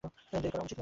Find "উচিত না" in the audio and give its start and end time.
0.63-0.79